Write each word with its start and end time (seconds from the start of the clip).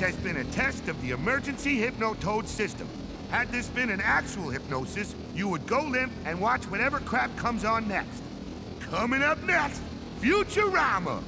This 0.00 0.14
has 0.14 0.24
been 0.24 0.38
a 0.38 0.44
test 0.44 0.88
of 0.88 0.98
the 1.02 1.10
emergency 1.10 1.78
Hypnotoad 1.78 2.46
system. 2.46 2.88
Had 3.30 3.52
this 3.52 3.68
been 3.68 3.90
an 3.90 4.00
actual 4.00 4.48
hypnosis, 4.48 5.14
you 5.34 5.46
would 5.48 5.66
go 5.66 5.82
limp 5.82 6.10
and 6.24 6.40
watch 6.40 6.64
whatever 6.70 7.00
crap 7.00 7.36
comes 7.36 7.66
on 7.66 7.86
next. 7.86 8.22
Coming 8.80 9.20
up 9.20 9.42
next, 9.42 9.82
Futurama! 10.22 11.22